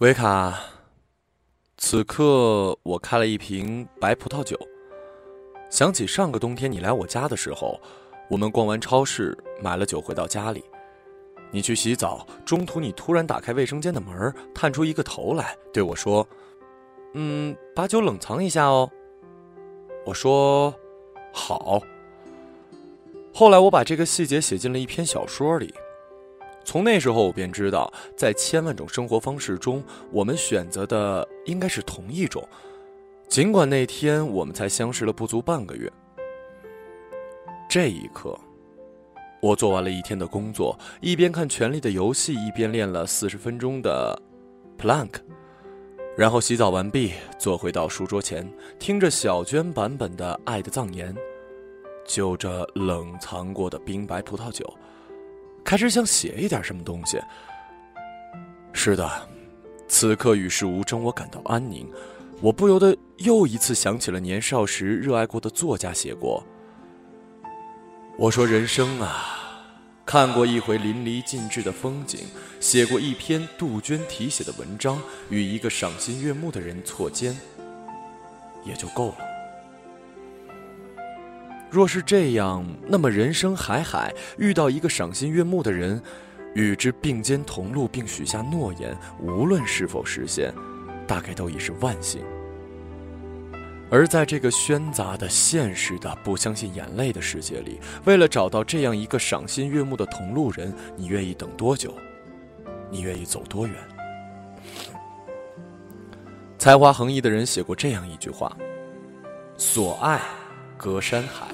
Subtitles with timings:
[0.00, 0.58] 维卡，
[1.76, 4.58] 此刻我开了一瓶白葡萄酒。
[5.68, 7.78] 想起上个冬天你来我家的时候，
[8.30, 10.64] 我们逛完超市买了酒回到家里。
[11.50, 16.26] 你去洗澡，中途你突然打开卫生间的门，探出一个头来对我说
[17.12, 18.90] ：“嗯，把酒冷藏一下哦。”
[20.06, 20.74] 我说
[21.30, 21.78] ：“好。”
[23.34, 25.74] 后来我把这个细节写进了一篇小说里。
[26.64, 29.82] 从那时候我便知道，在千万种生活方式中，
[30.12, 32.46] 我们选择的应该是同一种。
[33.28, 35.90] 尽管那天我们才相识了不足半个月。
[37.68, 38.38] 这一刻，
[39.40, 44.20] 我做完了一天的工作，一边看《权力的游戏》，一边练了四十分钟的
[44.76, 45.12] plank，
[46.16, 48.48] 然后洗澡完毕，坐回到书桌前，
[48.78, 51.14] 听着小娟版本的《爱的葬言》，
[52.04, 54.68] 就着冷藏过的冰白葡萄酒。
[55.70, 57.16] 开始想写一点什么东西。
[58.72, 59.08] 是的，
[59.86, 61.88] 此刻与世无争，我感到安宁。
[62.40, 66.44] 我不由得又一次想起了年少时热爱过的作家写过。
[68.18, 69.70] 我说：“人生啊，
[70.04, 72.18] 看过一回淋漓尽致的风景，
[72.58, 77.38] 写过一篇杜鹃题写的文章，与一个赏心悦目的人错肩，
[78.64, 79.18] 也就够了。”
[81.70, 86.02] 若是这样，那么人生海海，遇到一个赏心悦目的人，
[86.54, 90.52] 与之并肩同路，并许下诺言，无论是否实现，
[91.06, 92.20] 大概都已是万幸。
[93.88, 101.94] 而在这个喧杂的、现实的、不相信眼泪的世界里，为了找到这样一个赏心悦目的同路人，你愿意等多久？
[102.90, 103.76] 你愿意走多远？
[106.58, 108.56] 才华横溢的人写过这样一句话
[109.56, 110.20] ：“所爱，
[110.76, 111.46] 隔山海。”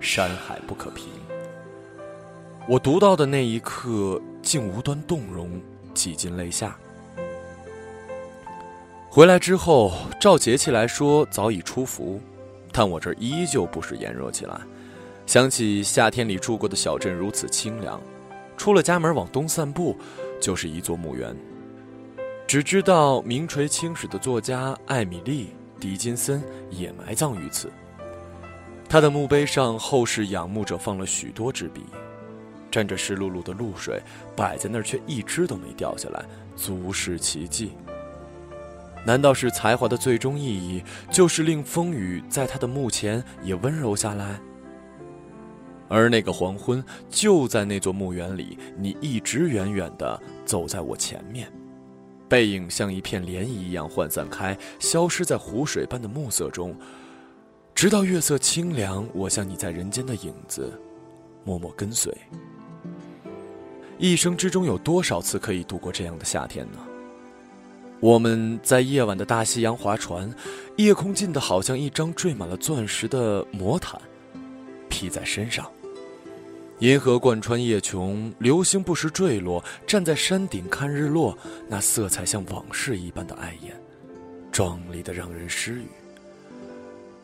[0.00, 1.08] 山海不可平。
[2.66, 5.60] 我读到的那一刻，竟无端动容，
[5.92, 6.76] 几近泪下。
[9.10, 12.20] 回来之后，照节气来说早已出伏，
[12.72, 14.60] 但我这依旧不时炎热起来。
[15.26, 18.00] 想起夏天里住过的小镇如此清凉，
[18.56, 19.96] 出了家门往东散步，
[20.40, 21.36] 就是一座墓园。
[22.46, 25.48] 只知道名垂青史的作家艾米丽·
[25.80, 27.70] 狄金森也埋葬于此。
[28.88, 31.82] 他的墓碑上，后世仰慕者放了许多支笔，
[32.70, 34.00] 沾着湿漉漉的露水，
[34.36, 36.24] 摆在那儿却一支都没掉下来，
[36.54, 37.72] 足是奇迹。
[39.04, 44.40] 难道是才华的最终意义，就是令风雨在他的墓前也温柔下来？
[45.88, 51.52] 而那个黄昏，就在那座墓园里，你一直远远地走在我前面，
[52.28, 56.74] 背影像一片涟漪一样涣散开，消失在湖水般的暮色中。
[57.74, 60.72] 直到月色清凉，我像你在人间的影子，
[61.44, 62.16] 默默跟随。
[63.98, 66.78] 一生之中有多少次可以度过这样的夏天呢？
[68.00, 70.32] 我们在夜晚的大西洋划船，
[70.76, 74.00] 夜空近的好像一张缀满了钻石的魔毯，
[74.88, 75.68] 披在身上。
[76.78, 79.62] 银河贯穿夜穹，流星不时坠落。
[79.86, 81.36] 站在山顶看日落，
[81.68, 83.74] 那色彩像往事一般的碍眼，
[84.52, 85.88] 壮丽的让人失语。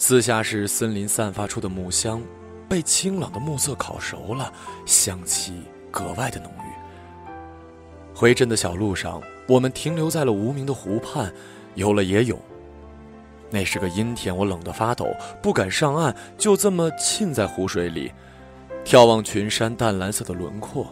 [0.00, 2.22] 四下是森林散发出的木香，
[2.68, 4.50] 被清朗的暮色烤熟了，
[4.86, 5.60] 香气
[5.90, 7.36] 格外的浓郁。
[8.14, 11.34] 回镇的小路上，我们停留在了无名的湖畔，
[11.74, 12.38] 游了野泳。
[13.50, 18.12] 那是个阴天，我冷得发抖，不敢上岸，就这么浸在湖水里，
[18.84, 20.86] 眺望群山淡蓝色的轮廓。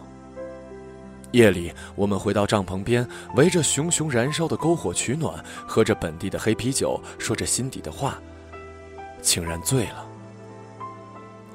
[1.31, 8.19] 夜里，我们回到帐篷边，围着熊熊燃烧的篝火取暖，喝着本地的黑啤酒，说着心底的话。
[9.27, 10.05] 竟然醉了。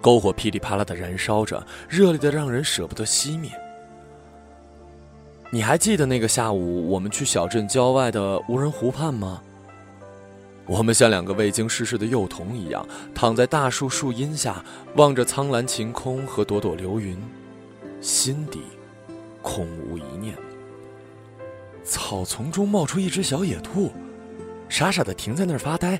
[0.02, 3.50] 篝火噼里啪啦的燃烧着，热烈的让人舍不得熄灭。
[5.50, 9.42] 你还记得那个下午，我们去小镇郊外的无人湖畔吗？
[10.66, 14.62] 我们像两个未经世事的幼童一样，躺在大树树荫下，
[14.96, 17.16] 望着苍蓝晴空和朵朵流云，
[18.02, 18.60] 心底
[19.40, 20.36] 空无一念。
[21.82, 23.92] 草丛中冒出一只小野兔，
[24.68, 25.98] 傻傻的停在那儿发呆。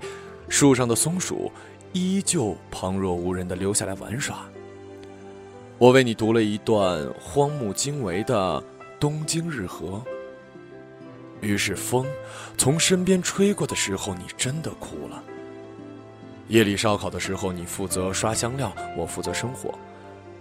[0.53, 1.51] 树上的松鼠
[1.95, 4.45] 依旧旁若无人的留下来玩耍。
[5.79, 8.61] 我为你读了一段荒木经惟的
[9.01, 9.87] 《东京日和》。
[11.41, 12.07] 于是风
[12.59, 15.25] 从身边吹过的时候，你真的哭了。
[16.49, 19.75] 夜里烧烤的时候，你负责刷香料，我负责生火。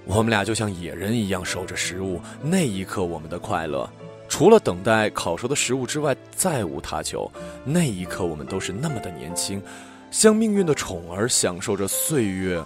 [0.04, 2.20] 我们俩就像野人一样守着食物。
[2.44, 3.90] 那一刻，我们的快乐
[4.28, 7.32] 除了等待烤熟的食物之外，再无他求。
[7.64, 9.64] 那一刻，我们都是那么的年轻。
[10.12, 12.64] 像命运的宠儿，享受着岁月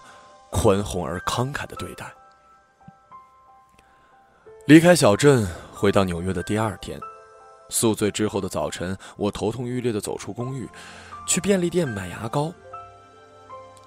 [0.52, 2.12] 宽宏而慷慨的对待。
[4.66, 7.00] 离开小镇，回到纽约的第二天，
[7.70, 10.68] 宿醉之后的早晨，我头痛欲裂的走出公寓，
[11.28, 12.52] 去便利店买牙膏。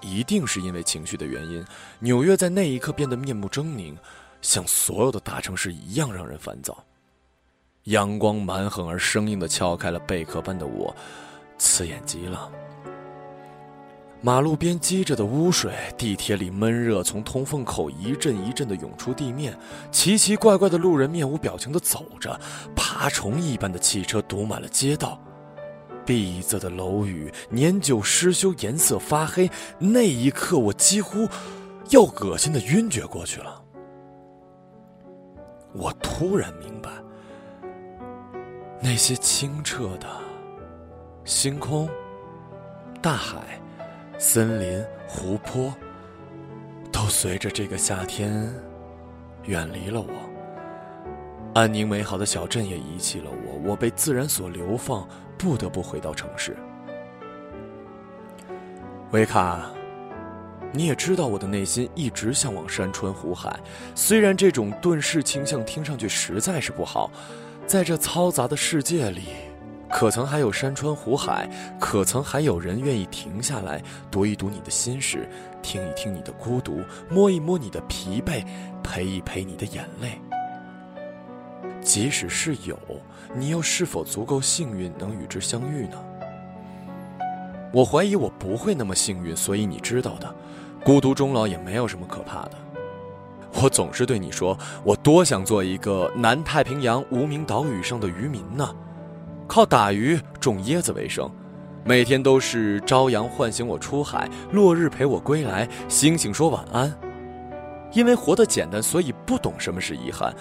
[0.00, 1.66] 一定是因为情绪的原因，
[1.98, 3.96] 纽约在那一刻变得面目狰狞，
[4.40, 6.78] 像所有的大城市一样让人烦躁。
[7.84, 10.94] 阳光蛮横而生硬的敲开了贝壳般的我，
[11.58, 12.48] 刺眼极了。
[14.20, 19.56] 马路边积着的污水，地铁里闷热从通风口一阵一阵的涌出地面，
[19.92, 22.38] 奇奇怪怪的路人面无表情的走着，
[22.74, 25.20] 爬虫一般的汽车堵满了街道，
[26.04, 29.48] 闭塞的楼宇年久失修，颜色发黑。
[29.78, 31.28] 那一刻，我几乎
[31.90, 33.62] 要恶心的晕厥过去了。
[35.72, 36.90] 我突然明白，
[38.82, 40.08] 那些清澈的
[41.24, 41.88] 星空、
[43.00, 43.60] 大海。
[44.20, 45.72] 森林、湖泊，
[46.90, 48.52] 都随着这个夏天
[49.44, 50.08] 远离了我。
[51.54, 56.56] 安宁美好的小镇也遗弃了我，我被自然所流放，不得不回到城市。
[59.12, 59.70] 维卡，
[60.72, 63.56] 你也知道我的内心一直向往山川湖海，
[63.94, 67.08] 虽然这种遁世倾向听上去实在是不好，
[67.68, 69.28] 在这嘈杂的世界里。
[69.90, 71.48] 可曾还有山川湖海？
[71.80, 75.28] 可曾还有人愿意停下来读一读你的心事，
[75.62, 78.44] 听一听你的孤独，摸一摸你的疲惫，
[78.82, 80.20] 陪一陪你的眼泪？
[81.80, 82.78] 即使是有，
[83.34, 85.96] 你又是否足够幸运能与之相遇呢？
[87.72, 90.34] 我怀疑我不会那么幸运，所以你知道的，
[90.84, 92.52] 孤独终老也没有什么可怕的。
[93.62, 98.74] 我总是对你说，我多想做一个南太平洋无名岛屿上的渔民呢。
[99.48, 101.28] 靠打鱼、种椰子为生，
[101.82, 106.94] 每天都是朝阳唤醒我出海，落日陪我归来，星星说晚安。
[107.94, 110.32] 因为活得简单，所以不懂什么是遗憾。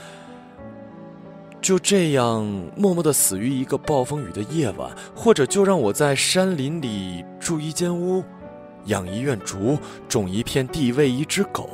[1.62, 2.46] 就这样
[2.76, 8.22] 默默的死于一个暴风雨的夜晚，或者就让我在山林里住一间屋，
[8.86, 11.70] 养一院竹，种一片地，喂一只狗，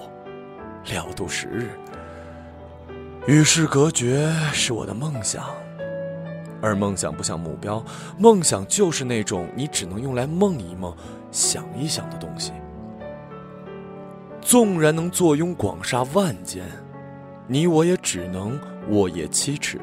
[0.86, 1.70] 了度时日。
[3.26, 5.44] 与世隔绝是我的梦想。
[6.64, 7.84] 而梦想不像目标，
[8.18, 10.96] 梦想就是那种你只能用来梦一梦、
[11.30, 12.54] 想一想的东西。
[14.40, 16.64] 纵然能坐拥广厦万间，
[17.48, 18.58] 你我也只能
[18.90, 19.78] 卧夜七尺；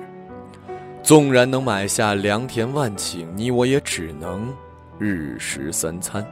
[1.02, 4.50] 纵然能买下良田万顷，你我也只能
[4.98, 6.26] 日食三餐。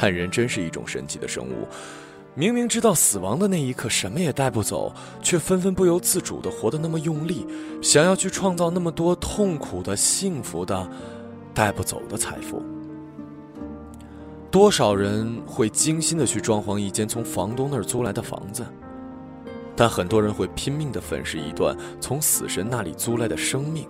[0.00, 1.66] 但人真是一种神奇的生物。
[2.38, 7.44] 明明知道死亡的那一刻什么也带不走，却纷纷不由自主地活得那么用力，
[7.82, 10.88] 想要去创造那么多痛苦的、幸福的、
[11.52, 12.62] 带不走的财富。
[14.52, 18.64] 多少人会精心地去装潢一间从房东那儿租来的房子，
[19.74, 23.84] 但很多人会拼命地粉饰一段从死神那里租来的生命。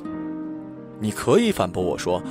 [0.98, 2.22] 你可以反驳我说，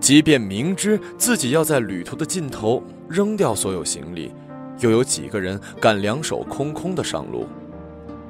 [0.00, 4.32] 即便明知自己要在旅途的尽头扔掉所有行李。
[4.80, 7.46] 又有几个人敢两手空空的上路？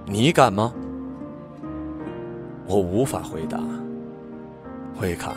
[0.07, 0.73] 你敢吗？
[2.67, 3.61] 我无法回答。
[5.01, 5.37] 维卡，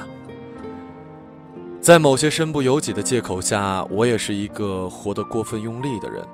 [1.80, 6.26] 在某些身不由己的借口下，我也是一个活得过分用力的人。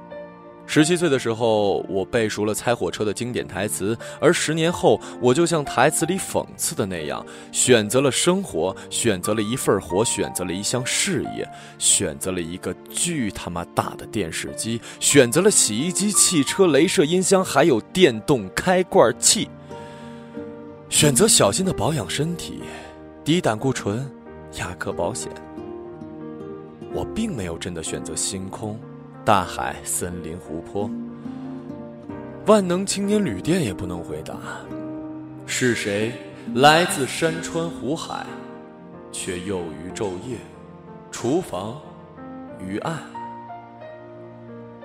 [0.69, 19.49] 十七岁的时候，我背熟了《猜火车》的经典台词，而十年后，我就像台词里讽刺的那样，选择了生活，选择了一份活，选择了一项事业，选择了一个巨他妈大的电视机，选择了洗衣机、汽车、镭射音箱，还有电动开罐器。
[20.89, 22.61] 选择小心的保养身体，
[23.23, 24.05] 低胆固醇，
[24.59, 25.31] 牙科保险。
[26.93, 28.77] 我并没有真的选择星空。
[29.27, 30.89] 大海、森林、湖泊，
[32.45, 34.35] 万能青年旅店也不能回答。
[35.45, 36.13] 是谁
[36.55, 38.25] 来自山川湖海，
[39.11, 40.37] 却又于昼夜，
[41.11, 41.77] 厨房
[42.57, 42.95] 于岸？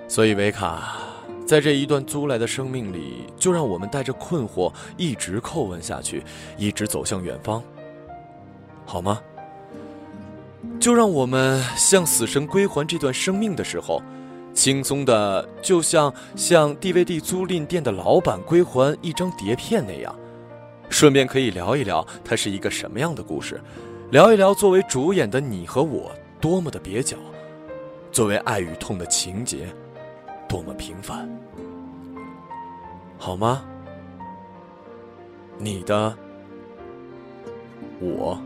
[0.09, 0.97] 所以维卡，
[1.47, 6.21] 在这一段租来的生命里，就让我们带着困惑一直叩问下去，
[6.59, 7.63] 一直走向远方，
[8.85, 9.21] 好吗？
[10.81, 14.03] 就让我们向死神归还这段生命的时候。
[14.55, 20.15] 轻松的，就像向 DVD 租赁店的老板归还一张碟片那样，
[20.89, 23.61] 顺便可以聊一聊它是一个什么样的故事，
[24.11, 27.17] 聊一聊作为主演的你和我多么的蹩脚，
[28.11, 29.67] 作为爱与痛的情节
[30.49, 31.29] 多么平凡，
[33.19, 33.65] 好吗？
[35.59, 36.15] 你的，
[38.01, 38.39] 我。